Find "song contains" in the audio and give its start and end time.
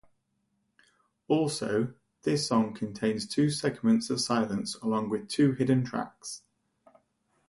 2.47-3.27